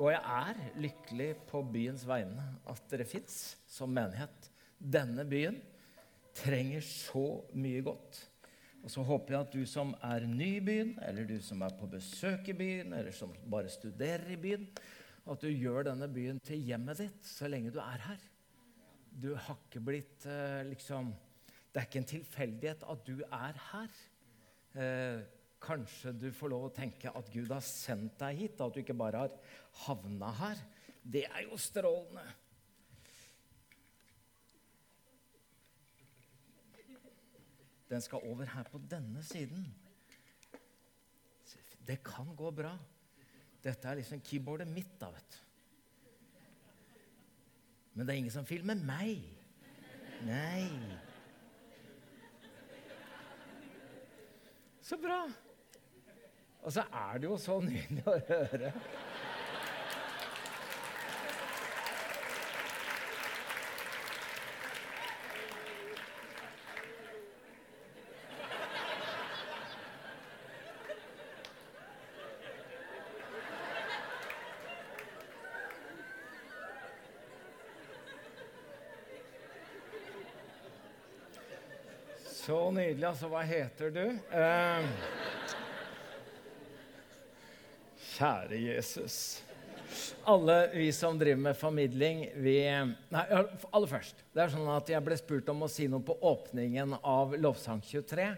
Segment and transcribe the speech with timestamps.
[0.00, 3.34] og jeg er, lykkelig på byens vegne at dere fins
[3.68, 4.48] som menighet.
[4.80, 5.58] Denne byen
[6.36, 8.22] trenger så mye godt.
[8.80, 11.74] Og så håper jeg at du som er ny i byen, eller du som er
[11.76, 14.64] på besøk i byen, eller som bare studerer i byen,
[15.28, 18.22] at du gjør denne byen til hjemmet ditt så lenge du er her.
[19.10, 21.12] Du har ikke blitt eh, liksom
[21.70, 23.98] Det er ikke en tilfeldighet at du er her.
[24.74, 25.20] Eh,
[25.60, 28.96] kanskje du får lov å tenke at Gud har sendt deg hit, at du ikke
[28.96, 29.34] bare har
[29.84, 30.62] havna her.
[31.02, 32.24] Det er jo strålende.
[37.90, 39.64] Den skal over her på denne siden.
[41.86, 42.76] Det kan gå bra.
[43.60, 45.38] Dette er liksom keyboardet mitt, da, vet du.
[47.94, 49.24] Men det er ingen som filmer meg.
[50.24, 50.68] Nei.
[54.86, 55.24] Så bra.
[56.62, 58.72] Og så er det jo så nydelig å høre.
[82.50, 83.06] Så nydelig.
[83.06, 84.04] Altså, hva heter du?
[84.34, 85.19] Eh,
[88.20, 89.40] kjære Jesus.
[90.28, 92.58] Alle vi som driver med formidling, vi
[93.10, 94.20] Nei, aller først.
[94.34, 97.80] Det er sånn at Jeg ble spurt om å si noe på åpningen av Lovsang
[97.82, 98.28] 23.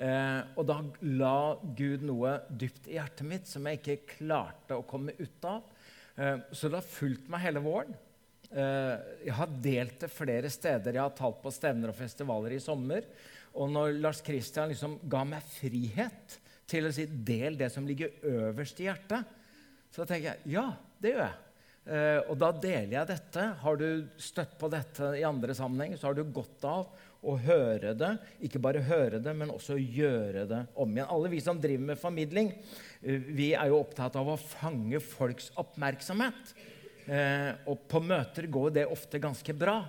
[0.00, 1.36] Eh, og da la
[1.76, 5.68] Gud noe dypt i hjertet mitt som jeg ikke klarte å komme ut av.
[6.16, 7.92] Eh, så det har fulgt meg hele våren.
[8.50, 8.94] Eh,
[9.28, 10.96] jeg har delt det flere steder.
[10.96, 13.04] Jeg har talt på stevner og festivaler i sommer.
[13.52, 18.14] Og når Lars Kristian liksom ga meg frihet til å si 'del det som ligger
[18.22, 19.38] øverst i hjertet',
[19.90, 20.68] så tenker jeg ja,
[21.02, 21.38] det gjør jeg.
[21.90, 23.44] Eh, og da deler jeg dette.
[23.62, 23.86] Har du
[24.20, 26.90] støtt på dette i andre sammenhenger, så har du godt av
[27.26, 28.12] å høre det.
[28.46, 31.10] Ikke bare høre det, men også gjøre det om igjen.
[31.10, 32.52] Alle vi som driver med formidling,
[33.02, 36.54] eh, vi er jo opptatt av å fange folks oppmerksomhet.
[37.10, 39.82] Eh, og på møter går det ofte ganske bra.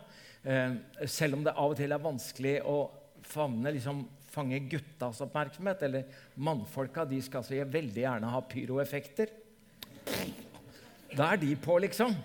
[1.06, 2.90] Selv om det av og til er vanskelig å
[3.30, 4.00] favne, liksom,
[4.32, 5.84] fange guttas oppmerksomhet.
[5.88, 7.06] Eller mannfolka.
[7.08, 9.34] De skal så veldig gjerne ha pyroeffekter.
[11.12, 12.16] Da er de på, liksom.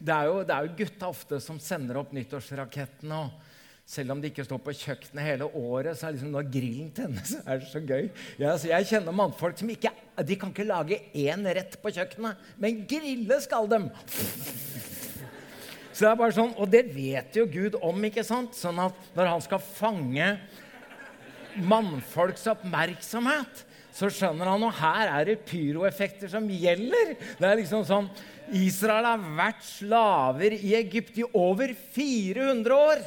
[0.00, 3.24] Det er jo, det er jo gutta ofte som sender opp nyttårsrakettene.
[3.24, 3.48] og
[3.90, 7.32] selv om de ikke står på kjøkkenet hele året, så er liksom når grillen tennes,
[7.42, 8.06] er det så gøy.
[8.38, 9.90] Ja, så jeg kjenner mannfolk som ikke
[10.26, 13.88] de kan ikke lage én rett på kjøkkenet, men grille skal dem!
[15.90, 18.54] Så det er bare sånn, Og det vet jo Gud om, ikke sant?
[18.56, 20.28] Sånn at når han skal fange
[21.58, 27.16] mannfolks oppmerksomhet, så skjønner han at her er det pyroeffekter som gjelder.
[27.38, 28.10] Det er liksom sånn
[28.56, 33.02] Israel har vært slaver i Egypt i over 400 år.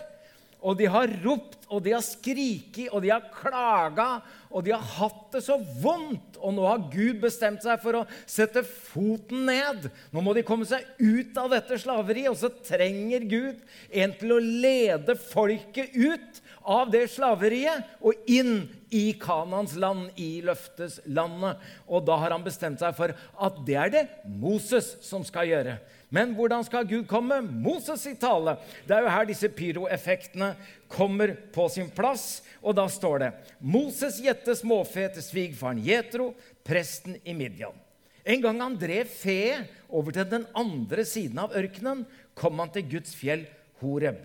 [0.63, 4.83] Og de har ropt, og de har skriket, og de har klaga, og de har
[4.95, 6.37] hatt det så vondt.
[6.39, 9.89] Og nå har Gud bestemt seg for å sette foten ned.
[10.15, 13.59] Nå må de komme seg ut av dette slaveriet, og så trenger Gud
[13.91, 20.41] en til å lede folket ut av det slaveriet og inn i Kanans land, i
[20.45, 21.61] løfteslandet.
[21.89, 25.77] Og da har han bestemt seg for at det er det Moses som skal gjøre.
[26.13, 27.39] Men hvordan skal Gud komme?
[27.41, 28.55] Moses i tale.
[28.85, 30.51] Det er jo her disse pyroeffektene
[30.91, 32.43] kommer på sin plass.
[32.61, 36.31] Og da står det Moses gjette småfe til svigfaren Jetro,
[36.63, 37.73] presten i Midian.
[38.23, 42.05] En gang han drev fe over til den andre siden av ørkenen,
[42.37, 43.43] kom han til Guds fjell
[43.81, 44.21] Horeb.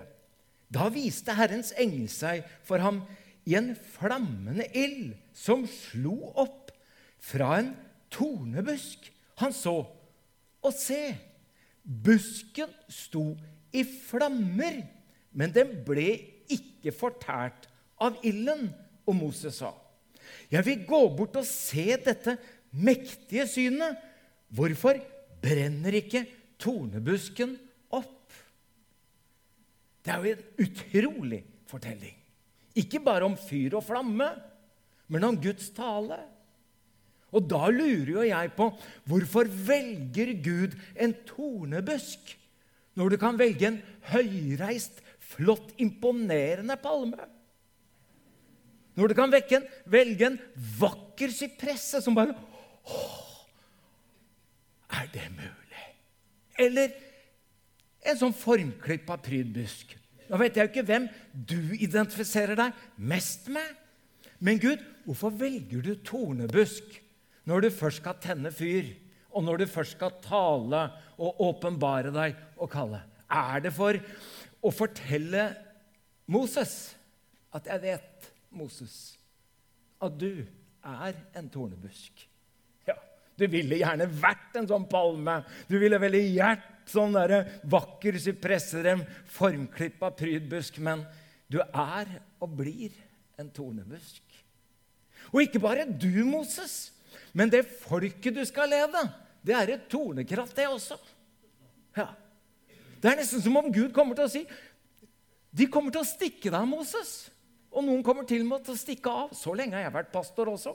[0.68, 3.02] Da viste Herrens engel seg for ham
[3.48, 6.72] i en flammende ild som slo opp
[7.24, 7.72] fra en
[8.12, 9.08] tornebusk.
[9.40, 9.80] Han så,
[10.60, 11.14] og se,
[11.82, 13.30] busken sto
[13.72, 14.82] i flammer,
[15.32, 16.10] men den ble
[16.52, 17.68] ikke fortært
[18.02, 18.68] av ilden.
[19.08, 19.72] Og Moses sa,
[20.50, 22.36] 'Jeg vil gå bort og se dette
[22.72, 23.96] mektige synet.'
[24.52, 25.00] 'Hvorfor
[25.42, 26.26] brenner ikke
[26.58, 27.56] tornebusken?
[30.08, 32.14] Det er jo en utrolig fortelling.
[32.81, 34.28] Ikke bare om fyr og flamme,
[35.12, 36.16] men om Guds tale.
[37.28, 38.70] Og da lurer jo jeg på
[39.10, 42.32] hvorfor velger Gud en tornebusk
[42.96, 43.76] når du kan velge en
[44.08, 47.28] høyreist, flott, imponerende palme?
[48.96, 50.40] Når du kan en, velge en
[50.81, 52.32] vakker sypresse som bare
[52.88, 53.44] Åh,
[54.96, 55.84] er det mulig?
[56.58, 56.96] Eller
[58.08, 59.97] en sånn formklippa prydbusk.
[60.28, 63.66] Nå vet jeg jo ikke hvem du identifiserer deg mest med.
[64.44, 66.98] Men Gud, hvorfor velger du tornebusk
[67.48, 68.90] når du først skal tenne fyr,
[69.32, 70.82] og når du først skal tale
[71.16, 73.02] og åpenbare deg og kalle?
[73.28, 73.96] Er det for
[74.64, 75.50] å fortelle
[76.28, 76.94] Moses
[77.56, 79.16] at jeg vet, Moses,
[80.04, 80.44] at du
[80.84, 82.27] er en tornebusk?
[83.38, 85.40] Du ville gjerne vært en sånn palme.
[85.70, 91.02] Du ville veldig gjerne sånn der vakker sypresserem, formklippa prydbusk, men
[91.49, 92.08] du er
[92.40, 92.94] og blir
[93.38, 94.23] en tornebusk.
[95.29, 96.94] Og ikke bare du, Moses,
[97.37, 99.02] men det folket du skal lede,
[99.44, 100.96] det er et tornekratt, det også.
[101.99, 102.08] Ja.
[102.99, 104.43] Det er nesten som om Gud kommer til å si
[105.58, 107.31] de kommer til å stikke deg, Moses.
[107.73, 109.32] Og noen kommer til og med til å stikke av.
[109.37, 110.75] Så lenge har jeg vært pastor også.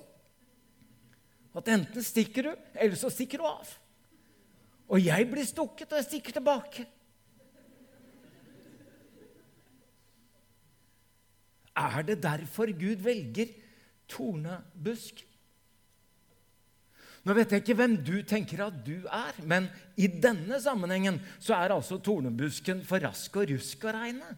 [1.53, 3.69] At enten stikker du, eller så stikker du av.
[4.89, 6.85] Og jeg blir stukket, og jeg stikker tilbake.
[11.73, 13.53] Er det derfor Gud velger
[14.09, 15.23] tornebusk?
[17.23, 21.55] Nå vet jeg ikke hvem du tenker at du er, men i denne sammenhengen så
[21.55, 24.33] er altså tornebusken for rask og rusk å regne.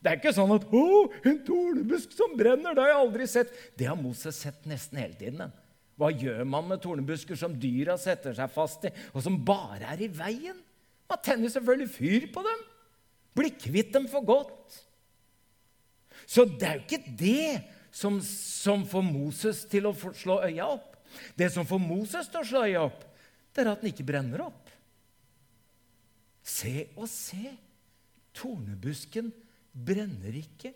[0.00, 0.84] Det er ikke sånn at 'Å,
[1.28, 3.50] en tornebusk som brenner', det har jeg aldri sett.
[3.76, 5.52] Det har Moses sett nesten hele tiden.
[6.00, 10.06] Hva gjør man med tornebusker som dyra setter seg fast i, og som bare er
[10.06, 10.56] i veien?
[11.10, 12.62] Man tenner selvfølgelig fyr på dem.
[13.36, 14.78] Blir kvitt dem for godt.
[16.24, 17.60] Så det er jo ikke det
[17.92, 20.96] som, som får Moses til å slå øya opp.
[21.36, 23.04] Det som får Moses til å slå øya opp,
[23.50, 24.70] det er at den ikke brenner opp.
[26.46, 27.56] Se og se.
[28.40, 29.32] Tornebusken
[29.74, 30.70] brenner ikke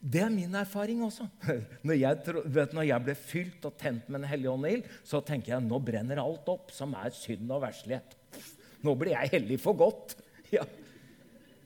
[0.00, 1.26] det er min erfaring også.
[1.86, 2.16] Når jeg,
[2.52, 5.64] vet, når jeg ble fylt og tent med Den hellige ånd ild, så tenker jeg
[5.64, 8.16] nå brenner alt opp som er synd og verslighet.
[8.84, 10.16] Nå blir jeg hellig for godt.
[10.54, 10.62] Ja.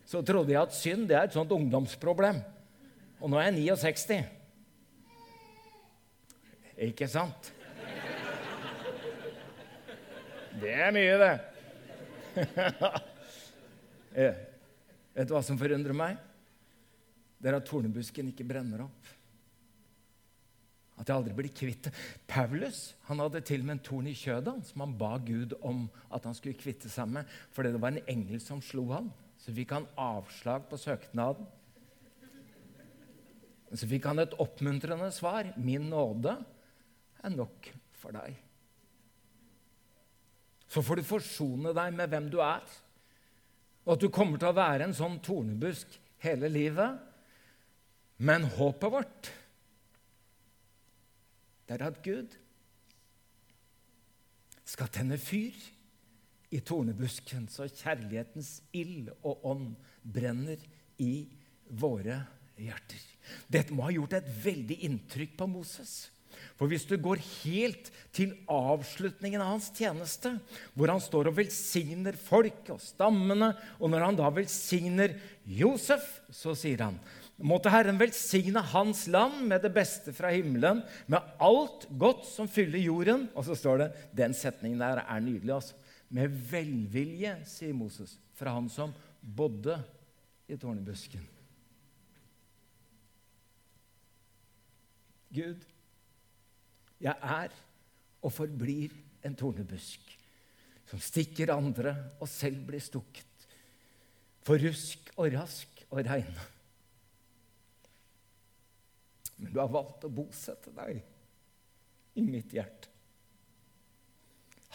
[0.08, 2.38] Så trodde jeg at synd det er et sånt ungdomsproblem.
[3.20, 4.24] Og nå er jeg 69.
[6.88, 7.50] Ikke sant?
[10.62, 11.36] Det er mye, det.
[15.20, 16.16] Vet du hva som forundrer meg?
[17.40, 19.08] Det er at tornebusken ikke brenner opp.
[21.00, 21.94] At jeg aldri blir kvitt det.
[22.28, 25.86] Paulus han hadde til og med en torn i kjødet som han ba Gud om
[26.12, 29.08] at han skulle kvitte seg med, fordi det var en engel som slo han.
[29.40, 31.48] Så fikk han avslag på søknaden.
[33.70, 35.52] Så fikk han et oppmuntrende svar.
[35.56, 36.34] 'Min nåde
[37.22, 38.36] er nok for deg'.
[40.68, 42.66] Så får du forsone deg med hvem du er,
[43.86, 46.98] og at du kommer til å være en sånn tornebusk hele livet.
[48.20, 49.30] Men håpet vårt,
[51.64, 52.34] det er at Gud
[54.68, 55.56] skal tenne fyr
[56.50, 59.70] i tornebusken, så kjærlighetens ild og ånd
[60.02, 60.60] brenner
[61.00, 61.30] i
[61.80, 62.18] våre
[62.60, 63.02] hjerter.
[63.48, 66.10] Dette må ha gjort et veldig inntrykk på Moses.
[66.58, 70.34] For hvis du går helt til avslutningen av hans tjeneste,
[70.74, 76.54] hvor han står og velsigner folk og stammene, og når han da velsigner Josef, så
[76.58, 77.00] sier han
[77.40, 82.82] Måtte Herren velsigne hans land med det beste fra himmelen, med alt godt som fyller
[82.82, 83.28] jorden.
[83.34, 85.54] Og så står det Den setningen der er nydelig.
[85.54, 85.74] altså.
[86.10, 88.92] Med velvilje, sier Moses, fra han som
[89.22, 89.78] bodde
[90.50, 91.22] i tårnebusken.
[95.30, 95.62] Gud,
[97.00, 97.54] jeg er
[98.20, 98.92] og forblir
[99.24, 100.16] en tornebusk
[100.90, 103.26] som stikker andre og selv blir stukket.
[104.42, 106.48] For rusk og rask og regne.
[109.40, 111.00] Men du har valgt å bosette deg
[112.20, 112.90] i mitt hjerte.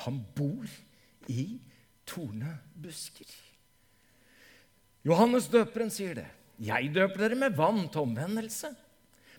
[0.03, 0.65] Han bor
[1.31, 1.55] i
[2.09, 3.29] tornebusker.
[5.05, 6.27] Johannes døperen sier det.
[6.65, 8.71] Jeg døper dere med vann til omvendelse.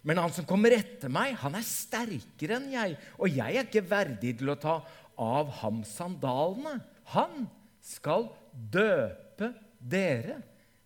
[0.06, 3.83] Men han som kommer etter meg, han er sterkere enn jeg, og jeg er ikke
[3.90, 4.76] verdig til å ta
[5.18, 6.76] av ham sandalene.
[7.16, 7.49] Han
[7.83, 10.38] skal døpe dere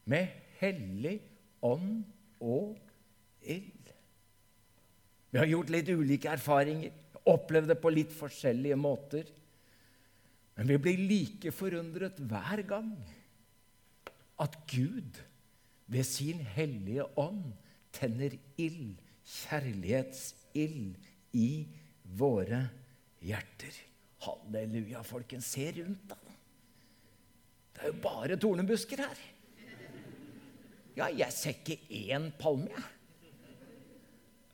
[0.08, 0.32] med
[0.62, 1.18] hellig
[1.64, 2.00] ånd
[2.40, 2.78] og
[3.44, 3.79] ild.
[5.30, 6.92] Vi har gjort litt ulike erfaringer,
[7.30, 9.28] opplevd det på litt forskjellige måter.
[10.58, 12.90] Men vi blir like forundret hver gang
[14.40, 15.20] at Gud
[15.90, 17.52] ved sin hellige ånd
[17.94, 20.98] tenner ild, kjærlighetsild,
[21.30, 21.62] i
[22.18, 22.64] våre
[23.22, 23.76] hjerter.
[24.24, 25.52] Halleluja, folkens.
[25.54, 26.16] Se rundt, da.
[27.74, 29.20] Det er jo bare tornebusker her.
[30.96, 31.78] Ja, jeg ser ikke
[32.10, 32.88] én palme, jeg.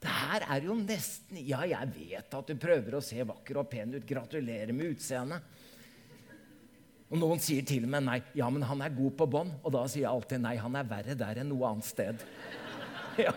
[0.07, 3.71] Det her er jo nesten Ja, jeg vet at du prøver å se vakker og
[3.71, 4.05] pen ut.
[4.07, 5.57] Gratulerer med utseendet.
[7.07, 8.21] Og noen sier til med nei.
[8.39, 9.57] Ja, men han er god på bånd.
[9.63, 12.23] Og da sier jeg alltid nei, han er verre der enn noe annet sted.
[13.17, 13.33] Ja,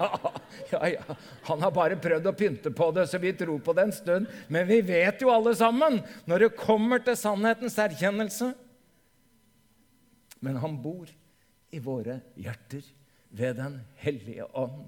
[0.73, 1.13] ja, ja.
[1.47, 4.33] Han har bare prøvd å pynte på det, så vi tror på det en stund.
[4.51, 8.49] Men vi vet jo alle sammen, når det kommer til sannhetens erkjennelse
[10.43, 11.07] Men han bor
[11.71, 12.83] i våre hjerter
[13.31, 14.83] ved Den hellige ånd.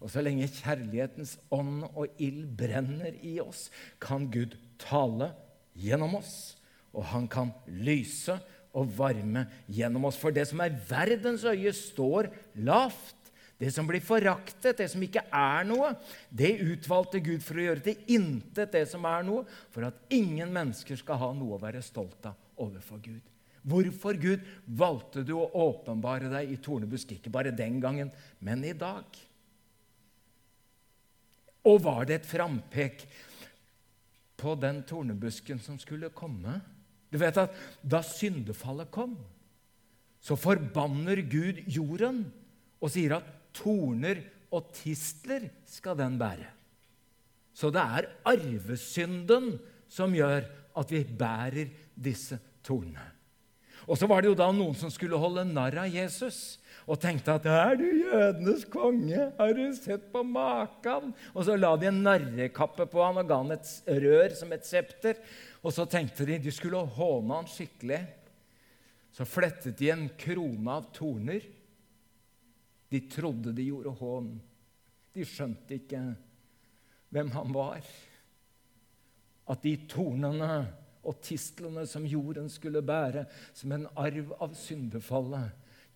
[0.00, 3.68] Og så lenge kjærlighetens ånd og ild brenner i oss,
[4.00, 5.34] kan Gud tale
[5.76, 6.60] gjennom oss
[6.96, 8.34] og han kan lyse
[8.76, 10.18] og varme gjennom oss.
[10.18, 12.30] For det som er verdens øye, står
[12.66, 13.16] lavt.
[13.60, 15.90] Det som blir foraktet, det som ikke er noe,
[16.32, 20.48] det utvalgte Gud for å gjøre til intet det som er noe, for at ingen
[20.54, 23.20] mennesker skal ha noe å være stolt av overfor Gud.
[23.60, 27.12] Hvorfor, Gud, valgte du å åpenbare deg i tornebusk?
[27.18, 28.08] Ikke bare den gangen,
[28.40, 29.04] men i dag.
[31.68, 33.04] Og var det et frampek
[34.40, 36.60] på den tornebusken som skulle komme?
[37.10, 39.16] Du vet at da syndefallet kom,
[40.20, 42.22] så forbanner Gud jorden
[42.80, 44.22] og sier at torner
[44.54, 46.48] og tistler skal den bære.
[47.54, 49.52] Så det er arvesynden
[49.90, 50.46] som gjør
[50.80, 53.04] at vi bærer disse tornene.
[53.88, 56.59] Og så var det jo da noen som skulle holde narr av Jesus
[56.90, 59.32] og tenkte at 'Er du jødenes konge?
[59.38, 63.36] Har du sett på maken?' Og så la de en narrekappe på han og ga
[63.36, 65.14] han et rør som et septer.
[65.62, 68.06] Og så tenkte de de skulle håne han skikkelig.
[69.12, 71.46] Så flettet de en krone av torner.
[72.90, 74.40] De trodde de gjorde hån.
[75.14, 76.16] De skjønte ikke
[77.10, 77.86] hvem han var.
[79.46, 80.66] At de tornene
[81.06, 85.50] og tistlene som jorden skulle bære som en arv av syndefallet,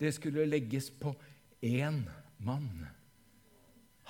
[0.04, 1.14] det skulle legges på
[1.64, 2.02] én
[2.44, 2.86] mann.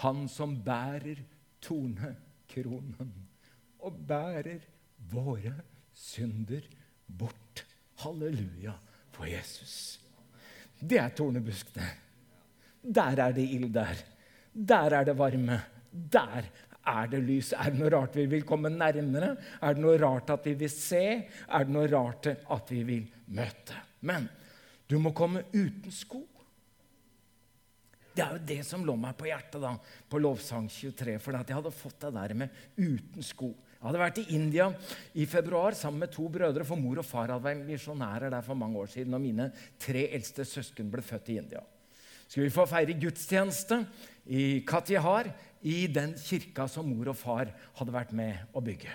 [0.02, 1.22] Han som bærer
[1.62, 3.12] tornekronen
[3.84, 4.64] og bærer
[5.12, 5.54] våre
[5.94, 6.66] synder
[7.06, 7.64] bort.
[8.02, 8.74] Halleluja
[9.14, 10.00] for Jesus.
[10.80, 11.86] Det er tornebuskene.
[12.82, 14.02] Der er det ild der.
[14.52, 15.60] Der er det varme.
[15.90, 16.50] Der
[16.84, 17.52] er det lys.
[17.54, 19.36] Er det noe rart vi vil komme nærmere?
[19.62, 21.04] Er det noe rart at vi vil se?
[21.48, 23.78] Er det noe rart at vi vil møte?
[24.04, 24.26] Men
[24.90, 26.22] du må komme uten sko.
[28.14, 29.72] Det er jo det som lå meg på hjertet da,
[30.10, 31.16] på Lovsang 23.
[31.22, 33.50] For at jeg hadde fått det der med uten sko.
[33.74, 34.68] Jeg hadde vært i India
[35.18, 38.56] i februar sammen med to brødre, for mor og far hadde vært misjonærer der for
[38.56, 39.16] mange år siden.
[39.18, 39.48] Og mine
[39.82, 41.64] tre eldste søsken ble født i India.
[42.28, 43.82] Skulle vi få feire gudstjeneste
[44.32, 45.28] i Katihar,
[45.64, 47.50] i den kirka som mor og far
[47.80, 48.92] hadde vært med å bygge.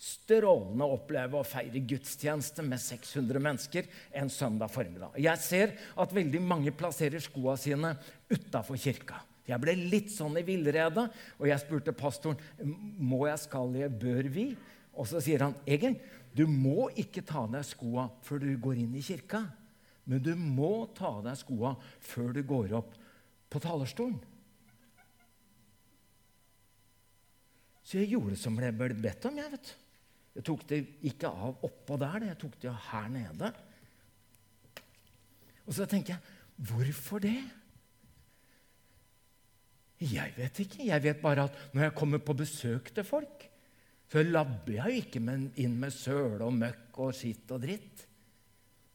[0.00, 5.18] Strålende å oppleve å feire gudstjeneste med 600 mennesker en søndag formiddag.
[5.20, 7.92] Jeg ser at veldig mange plasserer skoa sine
[8.30, 9.18] utafor kirka.
[9.44, 11.04] Jeg ble litt sånn i villrede,
[11.36, 12.40] og jeg spurte pastoren
[12.96, 14.46] må jeg, skal jeg, bør vi.
[14.96, 15.98] Og så sier han Egil,
[16.32, 19.42] du må ikke ta av deg skoa før du går inn i kirka.
[20.08, 21.74] Men du må ta av deg skoa
[22.08, 22.96] før du går opp
[23.50, 24.16] på talerstolen.
[27.84, 29.38] Så jeg gjorde som jeg ble bedt om.
[29.42, 29.76] Jeg vet.
[30.36, 33.50] Jeg tok det ikke av oppå der, jeg tok det her nede.
[35.66, 37.38] Og så tenker jeg hvorfor det?
[40.00, 40.86] Jeg vet ikke.
[40.88, 43.46] Jeg vet bare at når jeg kommer på besøk til folk,
[44.10, 45.20] så labber jeg jo ikke
[45.62, 48.06] inn med søle og møkk og skitt og dritt.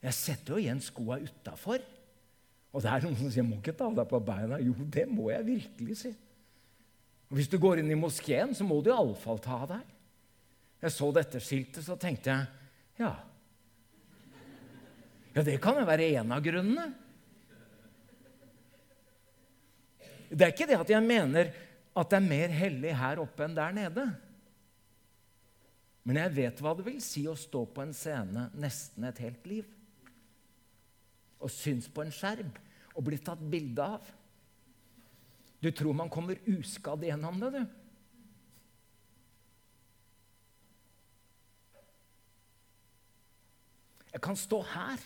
[0.04, 1.84] Jeg setter jo igjen skoa utafor.
[2.76, 4.60] Og det er noen som sier 'Må ikke ta deg på beina'.
[4.60, 6.10] Jo, det må jeg virkelig si.
[7.30, 9.95] Og Hvis du går inn i moskeen, så må du iallfall ta av deg.
[10.86, 13.10] Jeg så dette skiltet, så tenkte jeg ja.
[15.34, 16.86] Ja, det kan jo være en av grunnene.
[20.30, 21.50] Det er ikke det at jeg mener
[21.96, 24.06] at det er mer hellig her oppe enn der nede.
[26.06, 29.50] Men jeg vet hva det vil si å stå på en scene nesten et helt
[29.50, 29.72] liv.
[31.42, 32.52] Og syns på en skjerm
[32.94, 34.06] og bli tatt bilde av.
[35.66, 37.82] Du tror man kommer uskadd gjennom det, du.
[44.15, 45.02] Jeg kan stå her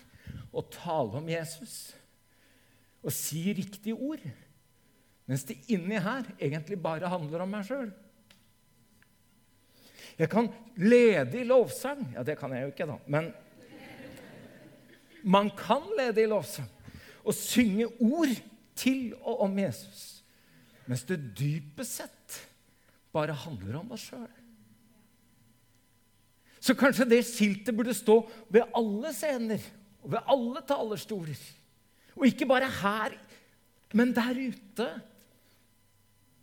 [0.49, 1.95] og tale om Jesus
[3.03, 4.23] og si riktige ord.
[5.29, 7.91] Mens det inni her egentlig bare handler om meg sjøl.
[10.19, 12.01] Jeg kan lede i lovsang.
[12.15, 12.97] Ja, det kan jeg jo ikke, da.
[13.07, 13.29] Men
[15.23, 16.67] man kan lede i lovsang
[17.23, 18.33] og synge ord
[18.79, 20.23] til og om Jesus.
[20.89, 22.39] Mens det dypest sett
[23.13, 24.38] bare handler om oss sjøl.
[26.69, 28.21] Så kanskje det skiltet burde stå
[28.53, 29.63] ved alle scener
[30.03, 31.39] og ved alle talerstoler.
[32.13, 33.15] Og ikke bare her,
[33.97, 34.89] men der ute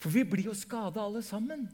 [0.02, 1.64] for vi blir jo skada alle sammen.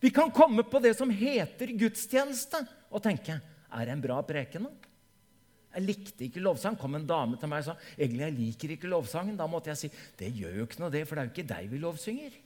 [0.00, 3.40] Vi kan komme på det som heter gudstjeneste, og tenke
[3.74, 4.68] Er det en bra preken?
[5.74, 6.78] Jeg likte ikke lovsang.
[6.78, 9.36] kom en dame til meg og sa egentlig jeg liker ikke lovsangen.
[9.36, 11.54] Da måtte jeg si det gjør jo ikke noe, det, for det er jo ikke
[11.54, 12.36] deg vi lovsynger.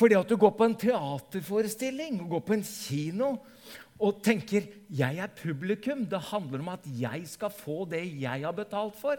[0.00, 3.34] Fordi at du går på en teaterforestilling, går på en kino
[4.00, 6.08] og tenker 'jeg er publikum'.
[6.08, 9.16] Det handler om at jeg skal få det jeg har betalt for.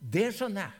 [0.00, 0.70] Det skjønner jeg.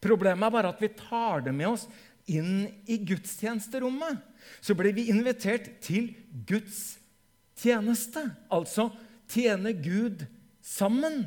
[0.00, 1.88] Problemet er bare at vi tar det med oss
[2.26, 4.22] inn i gudstjenesterommet.
[4.60, 6.14] Så blir vi invitert til
[6.46, 6.98] Guds
[7.56, 8.36] tjeneste.
[8.50, 8.90] Altså
[9.28, 10.26] tjene Gud
[10.62, 11.26] sammen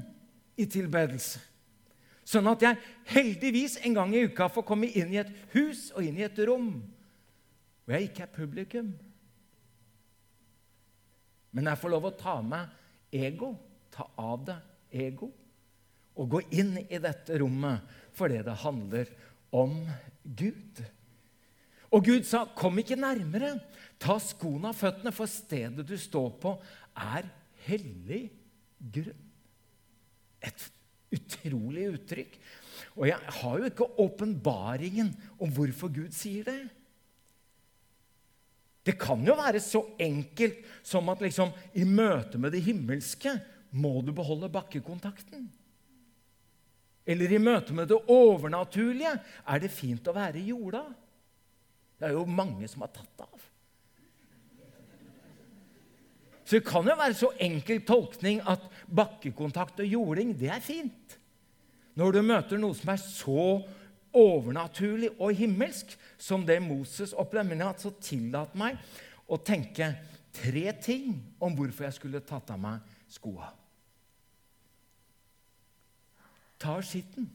[0.58, 1.40] i tilbedelse.
[2.26, 6.04] Sånn at jeg heldigvis en gang i uka får komme inn i et hus og
[6.04, 6.84] inn i et rom
[7.90, 8.90] hvor jeg ikke er publikum.
[11.58, 12.70] Men jeg får lov å ta meg
[13.18, 13.56] ego,
[13.90, 14.58] ta av det
[14.94, 15.32] ego,
[16.14, 19.10] og gå inn i dette rommet fordi det handler
[19.58, 19.74] om
[20.22, 20.84] Gud.
[21.90, 23.60] Og Gud sa, 'Kom ikke nærmere.
[23.98, 26.62] Ta skoene av føttene, for stedet du står på,
[26.96, 27.26] er
[27.66, 28.30] hellig
[28.78, 29.26] grunn.'
[30.44, 30.72] Et
[31.12, 32.38] utrolig uttrykk.
[32.98, 36.70] Og jeg har jo ikke åpenbaringen om hvorfor Gud sier det.
[38.90, 43.36] Det kan jo være så enkelt som at liksom, i møte med det himmelske
[43.78, 45.44] må du beholde bakkekontakten.
[47.06, 49.12] Eller i møte med det overnaturlige
[49.46, 50.82] er det fint å være i jorda.
[52.02, 53.46] Det er jo mange som har tatt av.
[56.50, 61.20] Så det kan jo være så enkel tolkning at bakkekontakt og jording, det er fint.
[61.94, 63.44] Når du møter noe som er så
[64.16, 67.52] overnaturlig og himmelsk som det Moses opplevde.
[67.52, 68.80] Men jeg har så tillatt meg
[69.30, 69.92] å tenke
[70.36, 73.52] tre ting om hvorfor jeg skulle tatt av meg skoa.
[76.60, 77.30] Ta skitten,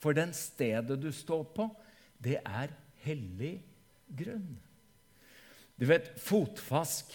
[0.00, 1.66] for den stedet du står på,
[2.20, 2.72] det er
[3.04, 3.58] hellig
[4.16, 4.54] grunn.
[5.76, 7.14] Du vet, fotvask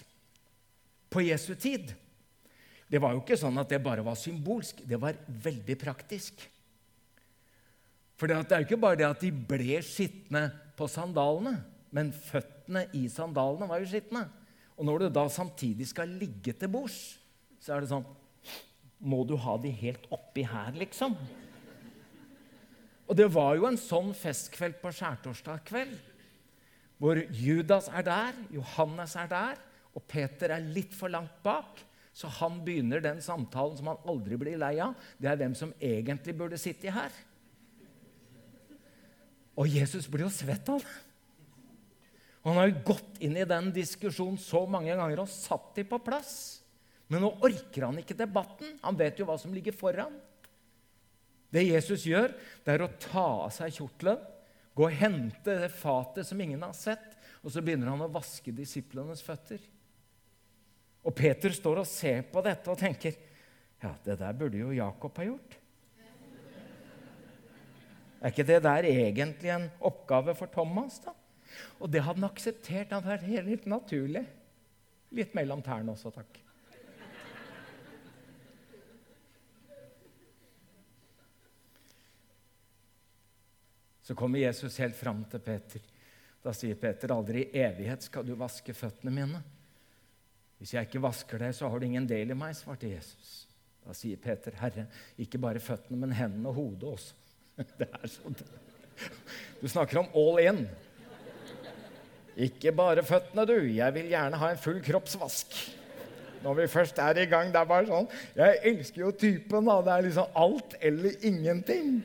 [1.13, 1.93] på Jesu tid
[2.89, 4.83] Det var jo ikke sånn at det bare var symbolsk.
[4.85, 6.43] Det var veldig praktisk.
[8.15, 10.47] For det er jo ikke bare det at de ble skitne
[10.79, 11.57] på sandalene,
[11.95, 14.25] men føttene i sandalene var jo skitne.
[14.75, 17.17] Og når du da samtidig skal ligge til bords,
[17.63, 18.05] så er det sånn
[19.05, 21.15] Må du ha de helt oppi her, liksom?
[23.05, 25.97] Og det var jo en sånn festkveld på skjærtorsdag kveld,
[26.97, 29.59] hvor Judas er der, Johannes er der,
[29.95, 31.83] og Peter er litt for langt bak.
[32.15, 34.95] Så han begynner den samtalen som han aldri blir lei av.
[35.19, 37.11] Det er hvem som egentlig burde sitte her.
[39.55, 40.95] Og Jesus blir jo svett av det.
[42.43, 45.87] Og han har jo gått inn i den diskusjonen så mange ganger og satt dem
[45.89, 46.35] på plass.
[47.09, 48.75] Men nå orker han ikke debatten.
[48.83, 50.13] Han vet jo hva som ligger foran.
[51.49, 52.33] Det Jesus gjør,
[52.65, 54.21] det er å ta av seg kjortelen,
[54.75, 57.13] gå og hente det fatet som ingen har sett,
[57.45, 59.61] og så begynner han å vaske disiplenes føtter.
[61.05, 63.15] Og Peter står og ser på dette og tenker
[63.81, 65.57] ja, det der burde jo Jakob ha gjort.
[68.25, 70.97] Er ikke det der egentlig en oppgave for Thomas?
[71.03, 71.11] da?
[71.77, 72.89] Og det hadde han akseptert.
[72.89, 74.23] Han hadde vært helt, naturlig.
[75.13, 76.39] Litt mellom tærne også, takk.
[84.05, 85.85] Så kommer Jesus helt fram til Peter.
[86.45, 89.43] Da sier Peter, 'Aldri i evighet skal du vaske føttene mine.'
[90.57, 93.47] 'Hvis jeg ikke vasker deg, så har du ingen del i meg', svarte Jesus.
[93.85, 97.24] Da sier Peter, 'Herre, ikke bare føttene, men hendene og hodet også.'
[97.79, 98.35] Det er sånn.
[99.61, 100.65] Du snakker om all in.
[102.35, 103.55] Ikke bare føttene, du.
[103.71, 105.55] Jeg vil gjerne ha en full kroppsvask.
[106.43, 107.49] Når vi først er i gang.
[107.53, 109.69] Det er bare sånn Jeg elsker jo typen.
[109.69, 109.79] da.
[109.81, 111.95] Det er liksom alt eller ingenting.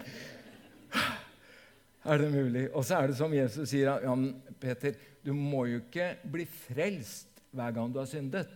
[2.00, 2.68] Er det mulig?
[2.72, 4.14] Og så er det som Jesus sier, ja,
[4.60, 8.48] Peter, du må jo ikke bli frelst hver gang du har syndet.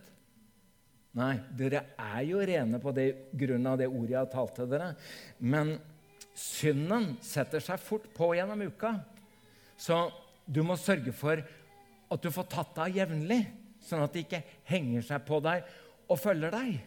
[1.15, 3.05] Nei, dere er jo rene på det
[3.37, 4.89] grunn av det ordet jeg har talt til dere.
[5.39, 5.75] Men
[6.35, 8.97] synden setter seg fort på gjennom uka.
[9.79, 10.09] Så
[10.45, 13.41] du må sørge for at du får tatt deg av jevnlig,
[13.85, 15.65] sånn at det ikke henger seg på deg
[16.11, 16.77] og følger deg.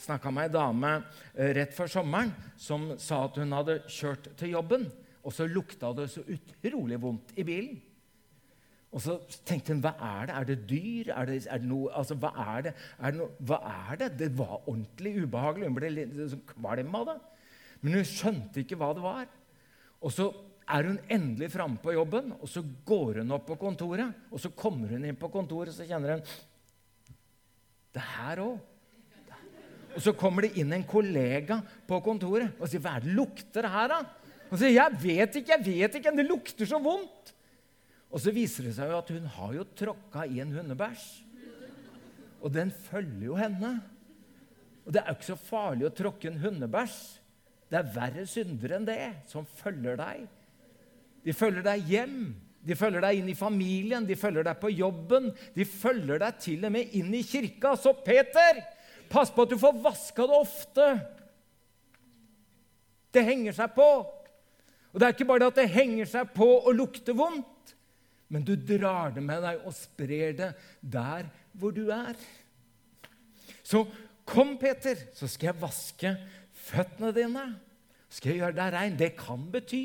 [0.00, 4.54] Snakka med ei dame eh, rett før sommeren som sa at hun hadde kjørt til
[4.54, 4.86] jobben,
[5.20, 7.80] og så lukta det så utrolig vondt i bilen.
[8.90, 10.36] Og så tenkte hun hva er det?
[10.36, 11.10] Er det dyr?
[11.14, 12.72] Er det, er det noe Altså, hva er det?
[12.98, 14.08] Er det, noe, hva er det?
[14.18, 15.68] Det var ordentlig ubehagelig.
[15.68, 17.18] Hun ble litt sånn kvalm av det.
[17.80, 19.28] Men hun skjønte ikke hva det var.
[20.00, 20.28] Og så
[20.70, 24.14] er hun endelig framme på jobben, og så går hun opp på kontoret.
[24.30, 26.26] Og så kommer hun inn på kontoret, og så kjenner hun
[27.90, 28.58] Det her òg.
[29.90, 31.56] Og så kommer det inn en kollega
[31.88, 34.06] på kontoret og sier 'Hva er det lukter her, da?'
[34.50, 36.10] Og sier 'Jeg vet ikke, jeg vet ikke.
[36.10, 37.32] men Det lukter så vondt'.
[38.10, 41.22] Og så viser det seg jo at hun har jo tråkka i en hundebæsj.
[42.42, 43.82] Og den følger jo henne.
[44.86, 47.19] Og det er jo ikke så farlig å tråkke en hundebæsj.
[47.70, 50.24] Det er verre syndere enn det som følger deg.
[51.24, 52.16] De følger deg hjem.
[52.60, 55.30] De følger deg inn i familien, de følger deg på jobben.
[55.54, 57.76] De følger deg til og med inn i kirka.
[57.78, 58.60] Så Peter,
[59.12, 60.88] pass på at du får vaska det ofte.
[63.14, 63.88] Det henger seg på.
[64.90, 67.74] Og det er ikke bare det at det henger seg på og lukter vondt,
[68.30, 70.50] men du drar det med deg og sprer det
[70.82, 72.18] der hvor du er.
[73.62, 73.84] Så
[74.26, 76.12] kom, Peter, så skal jeg vaske
[76.70, 77.48] føttene dine.
[78.10, 78.96] Skal jeg gjøre deg rein?
[78.98, 79.84] Det kan bety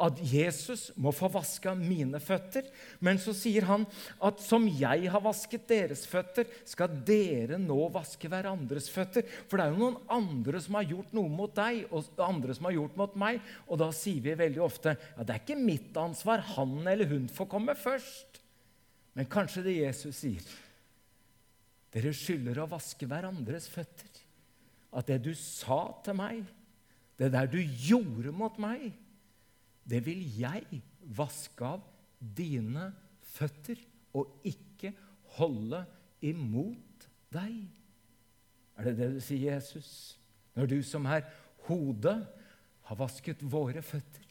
[0.00, 2.66] at Jesus må få vaska mine føtter.
[3.04, 3.84] Men så sier han
[4.24, 9.26] at som jeg har vasket deres føtter, skal dere nå vaske hverandres føtter.
[9.48, 12.70] For det er jo noen andre som har gjort noe mot deg, og andre som
[12.70, 13.42] har gjort mot meg.
[13.68, 16.44] Og da sier vi veldig ofte ja, det er ikke mitt ansvar.
[16.56, 18.40] Han eller hun får komme først.
[19.18, 20.50] Men kanskje det Jesus sier.
[21.90, 24.09] Dere skylder å vaske hverandres føtter.
[24.92, 26.42] At det du sa til meg,
[27.20, 28.90] det der du gjorde mot meg
[29.90, 30.80] det vil jeg
[31.16, 31.82] vaske av
[32.20, 32.90] dine
[33.32, 33.80] føtter
[34.18, 34.92] og ikke
[35.38, 35.82] holde
[36.26, 37.62] imot deg.
[38.76, 40.18] Er det det du sier, Jesus?
[40.54, 41.24] Når du som er
[41.66, 42.18] hodet,
[42.90, 44.26] har vasket våre føtter,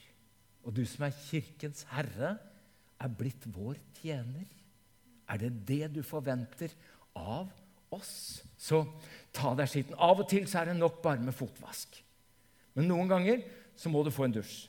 [0.68, 2.34] og du som er kirkens herre,
[3.00, 4.48] er blitt vår tjener?
[5.30, 6.74] Er det det du forventer
[7.16, 7.66] av oss?
[7.98, 8.84] Så
[9.36, 9.98] ta deg skitten.
[9.98, 12.02] Av og til så er det nok bare med fotvask.
[12.78, 13.44] Men noen ganger
[13.80, 14.68] så må du få en dusj.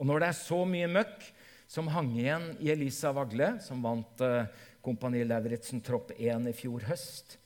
[0.00, 1.26] Og når det er så mye møkk
[1.70, 4.48] som hang igjen i Elisa Vagle, som vant uh,
[4.84, 7.38] Kompani Lauritzen Tropp 1 i fjor høst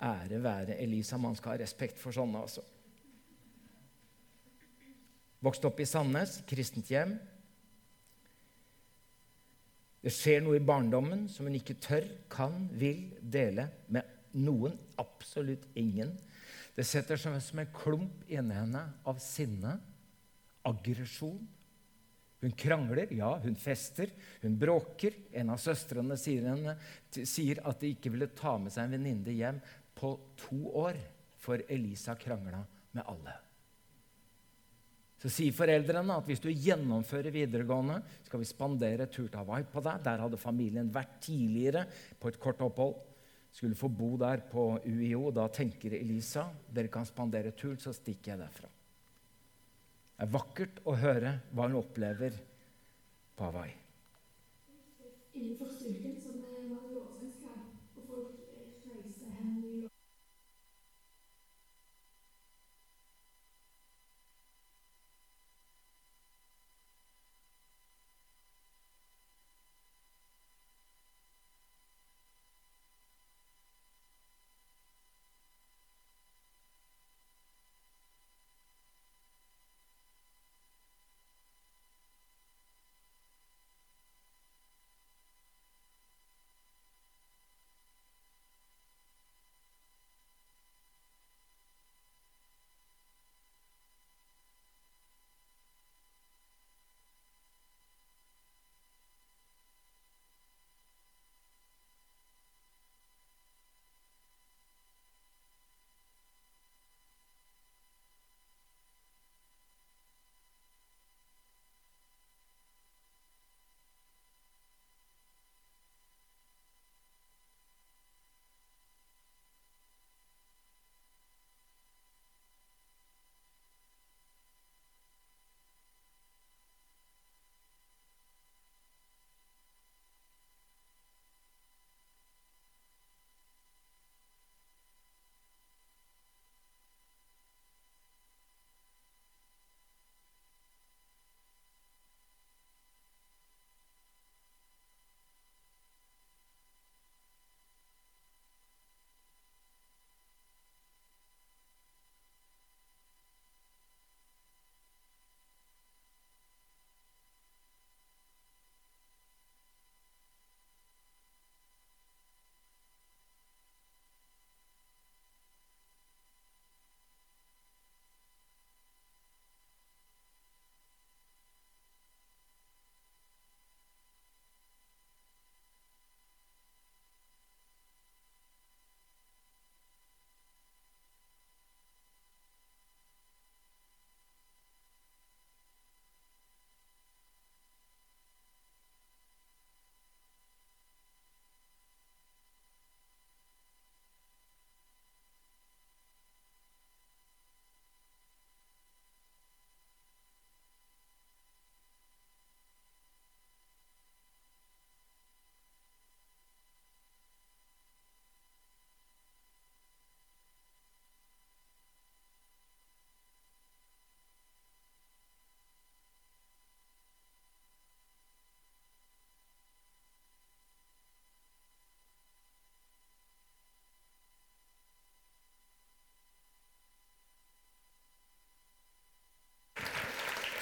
[0.00, 1.18] Ære være Elisa.
[1.20, 2.62] Man skal ha respekt for sånne, altså.
[5.44, 7.18] Vokste opp i Sandnes, kristent hjem.
[10.00, 14.76] Det skjer noe i barndommen som hun ikke tør, kan, vil dele med noen.
[15.00, 16.12] Absolutt ingen.
[16.76, 19.78] Det setter seg som en klump inni henne av sinne,
[20.66, 21.40] aggresjon
[22.40, 24.08] hun krangler, ja, hun fester,
[24.40, 25.12] hun bråker.
[25.36, 26.76] En av søstrene sier, henne,
[27.12, 29.60] sier at de ikke ville ta med seg en venninne hjem
[29.98, 30.96] på to år,
[31.40, 32.62] for Elisa krangla
[32.96, 33.34] med alle.
[35.20, 39.82] Så sier foreldrene at hvis du gjennomfører videregående, skal vi spandere tur til Hawaii på
[39.84, 40.00] deg.
[40.04, 41.84] Der hadde familien vært tidligere
[42.20, 42.96] på et kort opphold.
[43.50, 45.30] Skulle få bo der på UiO.
[45.34, 48.70] Da tenker Elisa dere kan spandere tur, så stikker jeg derfra.
[50.16, 52.34] Det er vakkert å høre hva hun opplever
[53.36, 53.72] på Hawaii.
[55.40, 56.29] I første uken som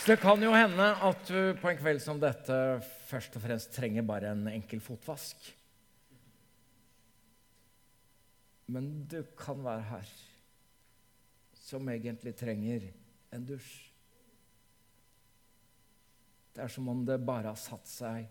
[0.09, 2.55] det kan jo hende at du på en kveld som dette
[3.11, 5.51] først og fremst trenger bare en enkel fotvask.
[8.73, 10.15] Men du kan være her
[11.61, 12.89] som egentlig trenger
[13.37, 13.77] en dusj.
[16.57, 18.25] Det er som om det bare har satt seg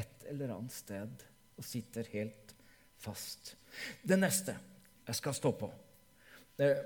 [0.00, 2.56] et eller annet sted og sitter helt
[2.96, 3.52] fast.
[4.00, 4.56] Det neste
[5.04, 5.68] jeg skal stå på
[6.64, 6.80] eh,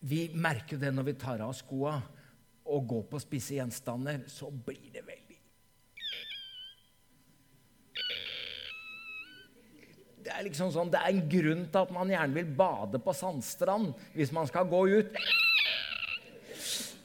[0.00, 1.98] Vi merker det når vi tar av skoa
[2.68, 5.26] og gå på spisse gjenstander, så blir det veldig
[10.28, 13.14] Det er liksom sånn, det er en grunn til at man gjerne vil bade på
[13.16, 15.14] sandstrand hvis man skal gå ut.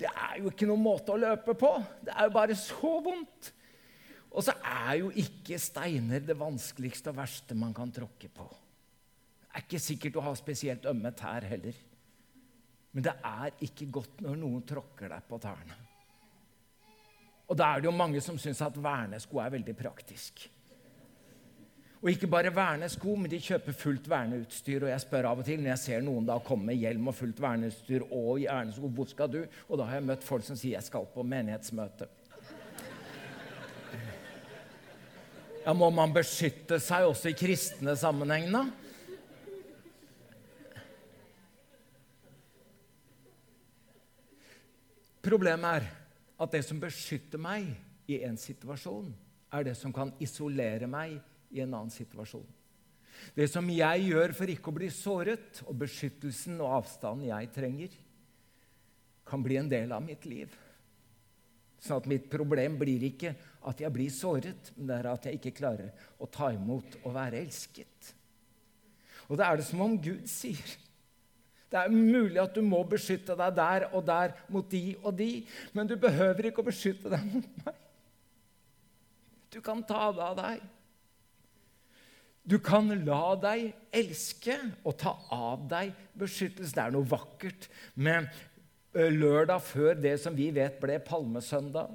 [0.02, 1.70] Det er jo ikke noen måte å løpe på.
[2.04, 3.54] Det er jo bare så vondt.
[4.34, 8.50] Og så er jo ikke steiner det vanskeligste og verste man kan tråkke på.
[9.40, 11.78] Det er ikke sikkert du har spesielt ømme tær heller.
[12.94, 15.78] Men det er ikke godt når noen tråkker deg på tærne.
[17.50, 20.46] Og da er det jo mange som syns at vernesko er veldig praktisk.
[22.04, 24.84] Og ikke bare vernesko, men de kjøper fullt verneutstyr.
[24.84, 27.16] Og jeg spør av og til når jeg ser noen da komme med hjelm og
[27.16, 29.40] fullt verneutstyr og vernesko, hvor skal du?
[29.70, 32.10] Og da har jeg møtt folk som sier jeg skal på menighetsmøte.
[35.64, 38.66] Ja, Må man beskytte seg også i kristne sammenheng, da?
[45.24, 45.86] Problemet er
[46.44, 47.70] at det som beskytter meg
[48.12, 49.14] i en situasjon,
[49.54, 51.16] er det som kan isolere meg
[51.54, 52.46] i en annen situasjon.
[53.38, 57.96] Det som jeg gjør for ikke å bli såret, og beskyttelsen og avstanden jeg trenger,
[59.24, 60.52] kan bli en del av mitt liv.
[61.80, 63.34] Sånn at mitt problem blir ikke
[63.70, 67.16] at jeg blir såret, men det er at jeg ikke klarer å ta imot og
[67.16, 68.14] være elsket.
[69.30, 70.76] Og det er det som om Gud sier.
[71.74, 75.32] Det er mulig at du må beskytte deg der og der mot de og de,
[75.74, 77.80] men du behøver ikke å beskytte deg mot meg.
[79.54, 80.62] Du kan ta det av deg.
[82.44, 86.76] Du kan la deg elske og ta av deg beskyttelse.
[86.76, 88.30] Det er noe vakkert med
[88.94, 91.94] lørdag før det som vi vet ble palmesøndag.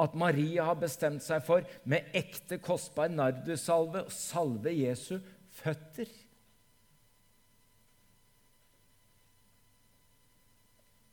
[0.00, 5.18] At Maria har bestemt seg for med ekte, kostbar nardussalve å salve Jesu
[5.60, 6.08] føtter.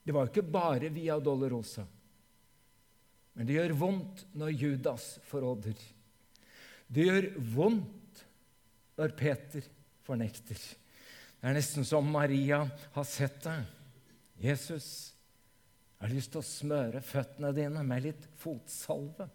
[0.03, 1.85] Det var jo ikke bare Via Dolorosa.
[3.33, 5.79] Men det gjør vondt når Judas forråder.
[6.89, 8.23] Det gjør vondt
[8.99, 9.67] når Peter
[10.03, 10.59] fornekter.
[11.39, 13.59] Det er nesten som Maria har sett det.
[14.43, 14.89] Jesus,
[15.99, 19.29] jeg har lyst til å smøre føttene dine med litt fotsalve.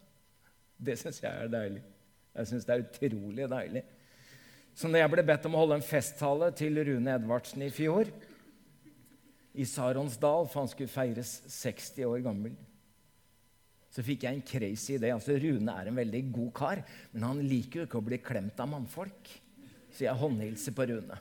[0.76, 1.84] Det syns jeg er deilig.
[2.34, 3.84] Jeg syns det er utrolig deilig.
[4.74, 8.08] Så når jeg ble bedt om å holde en festtale til Rune Edvardsen i fjor,
[9.54, 12.56] i Saronsdal, for han skulle feires 60 år gammel.
[13.94, 15.12] Så fikk jeg en crazy idé.
[15.14, 18.58] Altså, Rune er en veldig god kar, men han liker jo ikke å bli klemt
[18.58, 19.30] av mannfolk.
[19.94, 21.18] Så jeg håndhilser på Rune.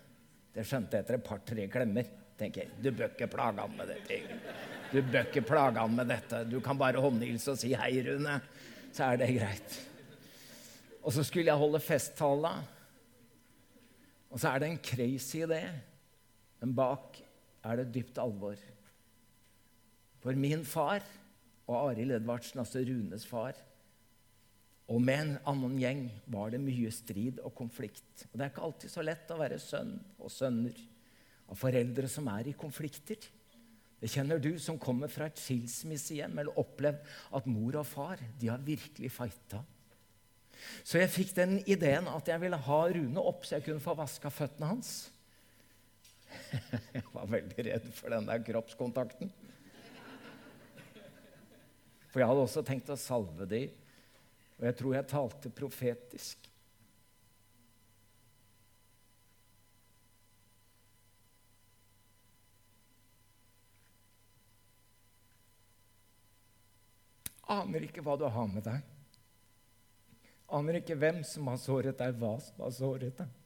[0.53, 2.09] Det skjønte jeg etter et par-tre klemmer.
[2.37, 4.17] tenker jeg, Du bør ikke plage han med dette.
[4.91, 6.43] Du bør ikke plage han med dette.
[6.49, 8.41] Du kan bare håndhilse og si 'hei, Rune',
[8.91, 9.79] så er det greit.
[11.03, 12.51] Og så skulle jeg holde festtale.
[14.31, 15.69] Og så er det en crazy idé.
[16.59, 17.22] Men bak
[17.63, 18.59] er det dypt alvor.
[20.23, 21.03] For min far
[21.67, 23.57] og Arild Edvardsen, altså Runes far,
[24.91, 28.25] og med en annen gjeng var det mye strid og konflikt.
[28.29, 30.75] Og Det er ikke alltid så lett å være sønn og sønner
[31.47, 33.19] av foreldre som er i konflikter.
[34.03, 37.07] Det kjenner du som kommer fra et skilsmissehjem eller opplevd
[37.39, 39.61] at mor og far de har virkelig fighta.
[40.83, 43.95] Så jeg fikk den ideen at jeg ville ha Rune opp så jeg kunne få
[43.95, 44.91] vaska føttene hans.
[46.93, 49.31] Jeg var veldig redd for den der kroppskontakten.
[52.13, 53.71] For jeg hadde også tenkt å salve dem,
[54.59, 56.49] og jeg tror jeg talte profetisk.
[67.53, 68.81] Aner ikke hva du har med deg.
[70.53, 73.42] Aner ikke hvem som har såret deg, hva som har såret deg.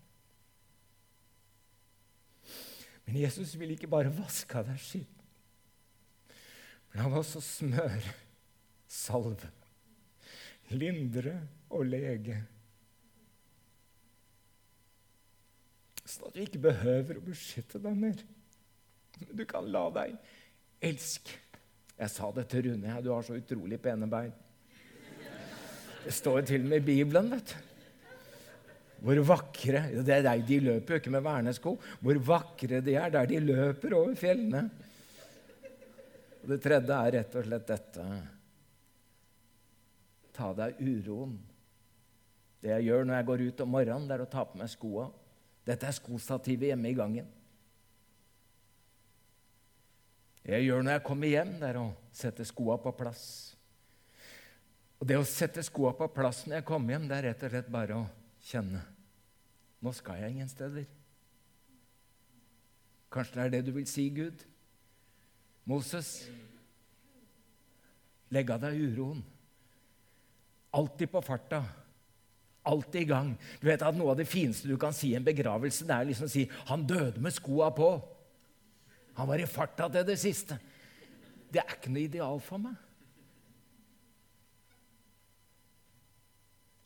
[3.07, 5.13] Men Jesus vil ikke bare vaske av deg skitten,
[6.91, 8.13] men han vil også smøre,
[8.91, 9.49] salve,
[10.73, 11.37] lindre
[11.71, 12.39] og lege.
[16.07, 18.23] Sånn at du ikke behøver å beskytte deg mer.
[19.31, 20.15] Du kan la deg
[20.83, 21.35] elske.
[21.97, 22.99] Jeg sa det til Rune.
[23.03, 24.35] Du har så utrolig pene bein.
[26.03, 27.66] Det står jo til og med i Bibelen, vet du.
[29.03, 31.75] Hvor vakre det er, De løper jo ikke med vernesko.
[32.01, 34.63] Hvor vakre de er der de løper over fjellene.
[36.43, 38.07] Og Det tredje er rett og slett dette.
[40.37, 41.37] ta deg uroen.
[42.61, 44.69] Det jeg gjør når jeg går ut om morgenen, det er å ta på meg
[44.69, 45.07] skoa.
[45.65, 47.27] Dette er skostativet hjemme i gangen.
[50.45, 53.25] Det jeg gjør når jeg kommer hjem, det er å sette skoa på plass.
[54.97, 57.53] Og det å sette skoa på plass når jeg kommer hjem, det er rett og
[57.53, 58.05] slett bare å
[58.47, 58.83] kjenne
[59.83, 60.87] Nå skal jeg ingen steder.
[63.13, 64.41] Kanskje det er det du vil si, Gud?
[65.69, 66.09] Moses,
[68.33, 69.21] legg av deg uroen.
[70.73, 71.61] Alltid på farta.
[72.67, 73.29] Alltid i gang.
[73.61, 76.09] Du vet at Noe av det fineste du kan si i en begravelse, det er
[76.09, 78.01] liksom å si 'Han døde med skoa på'.
[79.13, 80.59] Han var i farta til det siste.
[81.53, 82.75] Det er ikke noe ideal for meg.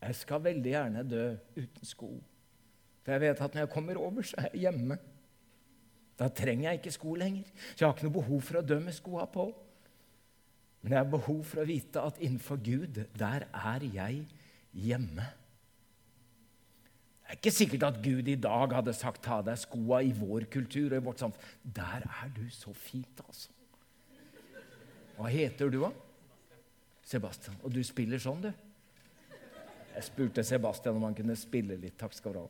[0.02, 1.26] Jeg skal veldig gjerne dø
[1.58, 2.12] uten sko.
[3.02, 4.98] For jeg vet at når jeg kommer over, så er jeg hjemme.
[6.20, 7.52] Da trenger jeg ikke sko lenger.
[7.74, 9.48] Så jeg har ikke noe behov for å dø med skoa på.
[10.82, 14.26] Men jeg har behov for å vite at innenfor Gud, der er jeg
[14.74, 15.28] hjemme.
[17.22, 20.50] Det er ikke sikkert at Gud i dag hadde sagt 'ta deg skoa' i vår
[20.52, 21.44] kultur og i vårt samfunn.
[21.64, 23.50] Der er du så fint, altså.
[25.16, 25.92] Hva heter du, da?
[27.04, 27.56] Sebastian.
[27.64, 28.52] Og du spiller sånn, du?
[29.96, 31.98] Jeg spurte Sebastian om han kunne spille litt.
[32.00, 32.50] Takk skal du ha.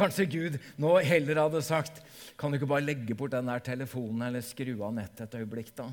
[0.00, 1.98] Kanskje Gud nå heller hadde sagt
[2.38, 5.74] Kan du ikke bare legge bort den der telefonen eller skru av nettet et øyeblikk,
[5.76, 5.90] da?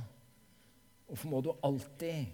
[1.08, 2.28] Hvorfor må du alltid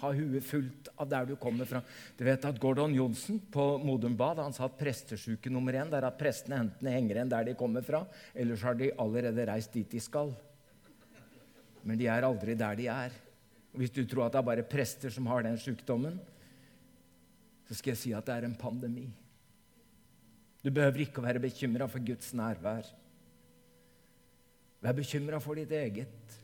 [0.00, 1.82] ha huet fullt av der du kommer fra?
[2.18, 6.06] Du vet at Gordon Johnsen på Modum Bad han sa at prestesjuke nummer én er
[6.08, 8.04] at prestene enten henger igjen der de kommer fra,
[8.34, 10.32] eller så har de allerede reist dit de skal.
[11.86, 13.18] Men de er aldri der de er.
[13.76, 16.18] Hvis du tror at det er bare prester som har den sykdommen,
[17.68, 19.06] så skal jeg si at det er en pandemi.
[20.60, 22.88] Du behøver ikke å være bekymra for Guds nærvær.
[24.80, 26.36] Vær bekymra for ditt eget.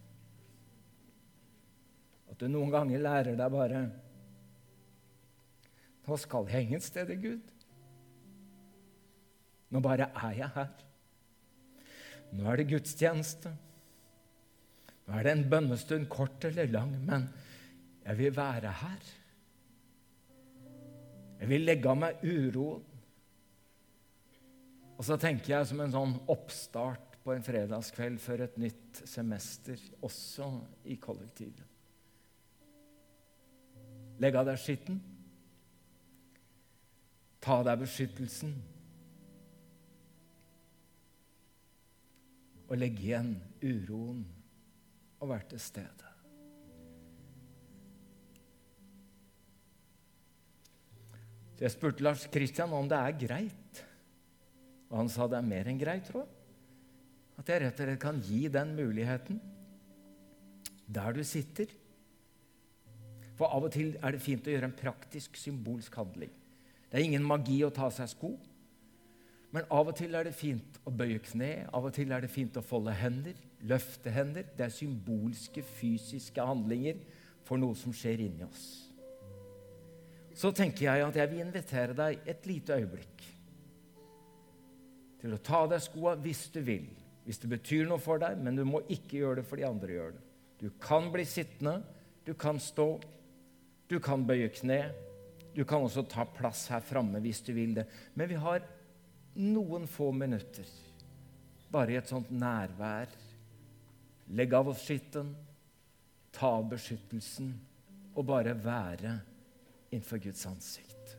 [2.31, 3.87] At du noen ganger lærer deg bare
[6.07, 7.49] Nå skal jeg ingen steder, Gud.
[9.75, 10.69] Nå bare er jeg her.
[12.31, 13.51] Nå er det gudstjeneste.
[15.07, 17.29] Nå er det en bønnestund, kort eller lang, men
[18.07, 19.09] jeg vil være her.
[21.40, 22.85] Jeg vil legge av meg uroen.
[24.97, 29.81] Og så tenker jeg som en sånn oppstart på en fredagskveld før et nytt semester,
[30.07, 30.49] også
[30.88, 31.64] i kollektivet.
[34.23, 35.03] Legg av deg skitten.
[37.45, 38.55] Ta av deg beskyttelsen.
[42.66, 44.25] Og legg igjen uroen
[45.20, 46.12] og vært til stede.
[51.57, 53.87] Så jeg spurte Lars Kristian om det er greit
[54.90, 56.33] og han sa det er mer enn greit, tror jeg.
[57.37, 59.40] At jeg rett og slett kan gi den muligheten
[60.87, 61.68] der du sitter.
[63.37, 66.31] For av og til er det fint å gjøre en praktisk, symbolsk handling.
[66.87, 68.31] Det er ingen magi å ta seg sko.
[69.52, 72.32] Men av og til er det fint å bøye kne, av og til er det
[72.32, 73.36] fint å folde hender,
[73.69, 74.47] løfte hender.
[74.57, 77.01] Det er symbolske, fysiske handlinger
[77.47, 78.67] for noe som skjer inni oss.
[80.37, 83.25] Så tenker jeg at jeg vil invitere deg et lite øyeblikk
[85.23, 86.87] til å ta av deg skoa hvis du vil.
[87.27, 89.97] Hvis det betyr noe for deg, men du må ikke gjøre det for de andre
[89.97, 90.23] gjør det.
[90.61, 91.81] Du kan bli sittende,
[92.27, 92.87] du kan stå,
[93.89, 94.81] du kan bøye kne.
[95.57, 97.87] Du kan også ta plass her framme hvis du vil det.
[98.14, 98.64] Men vi har
[99.41, 100.69] noen få minutter,
[101.73, 103.09] bare i et sånt nærvær.
[104.27, 105.35] Legg av oss skitten,
[106.35, 107.53] ta av beskyttelsen
[108.16, 109.12] og bare være
[109.93, 111.14] innenfor Guds ansikt.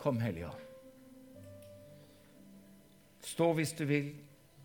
[0.00, 0.50] Kom, Hellige.
[3.30, 4.10] Stå hvis du vil,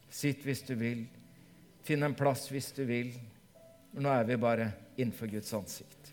[0.10, 1.06] sitt hvis du vil,
[1.86, 3.12] finn en plass hvis du vil.
[3.96, 6.05] Nå er vi bare innenfor Guds ansikt.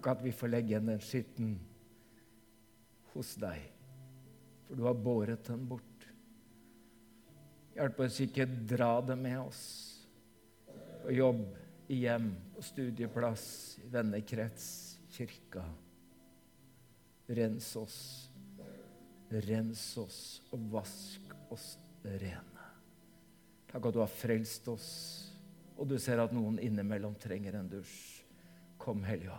[0.00, 1.48] Takk at vi får legge igjen den skitten
[3.12, 3.66] hos deg,
[4.64, 6.06] for du har båret den bort.
[7.74, 9.60] Hjelp oss ikke dra det med oss
[11.02, 11.42] på jobb,
[11.92, 13.44] i hjem, på studieplass,
[13.84, 14.70] i vennekrets,
[15.12, 15.66] kirka.
[17.28, 18.00] Rens oss.
[19.50, 21.74] Rens oss og vask oss
[22.08, 22.66] rene.
[23.68, 24.90] Takk at du har frelst oss,
[25.76, 28.24] og du ser at noen innimellom trenger en dusj.
[28.80, 29.36] Kom, Hellige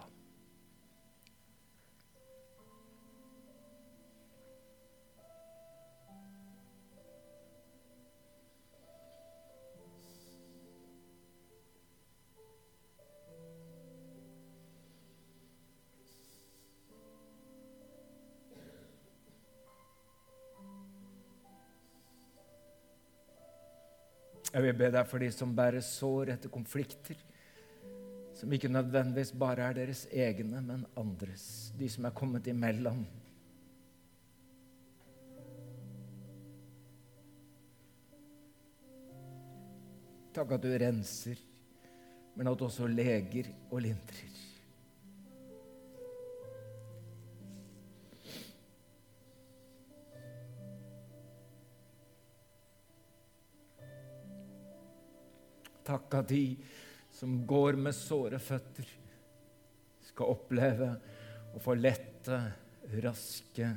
[24.62, 27.18] Jeg vil be deg for de som bærer sår etter konflikter,
[28.38, 31.72] som ikke nødvendigvis bare er deres egne, men andres.
[31.80, 33.00] De som er kommet imellom.
[40.38, 41.42] Takk at du renser,
[42.38, 44.51] men at også leger og lindrer.
[55.92, 56.56] Takk at de
[57.12, 58.88] som går med såre føtter,
[60.08, 60.88] skal oppleve
[61.52, 62.38] å få lette,
[63.04, 63.68] raske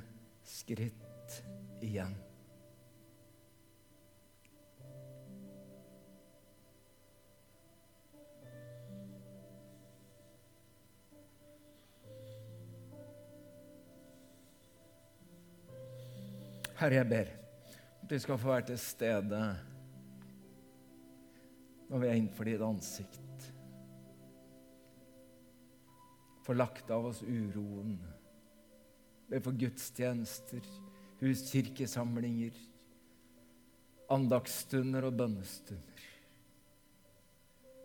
[0.46, 1.40] skritt
[1.82, 2.14] igjen.
[16.78, 17.30] Herre, jeg ber
[18.04, 19.46] at vi skal få være til stede
[21.90, 23.48] når vi er innenfor ditt ansikt.
[26.44, 27.96] Få lagt av oss uroen.
[29.30, 30.64] Be for gudstjenester,
[31.22, 32.56] huskirkesamlinger,
[34.12, 36.10] andagsstunder og bønnestunder.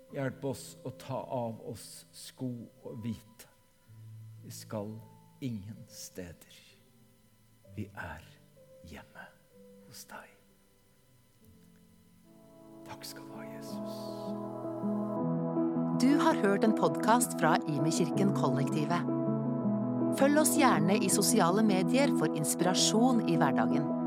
[0.09, 2.49] Hjelp oss å ta av oss sko
[2.81, 3.47] og hvite.
[4.43, 4.95] Vi skal
[5.45, 6.59] ingen steder.
[7.77, 8.25] Vi er
[8.89, 9.29] hjemme
[9.85, 10.38] hos deg.
[12.89, 13.99] Takk skal du ha, Jesus.
[16.01, 19.15] Du har hørt en podkast fra Imekirken Kollektivet.
[20.17, 23.98] Følg oss gjerne i sosiale medier for inspirasjon i hverdagen.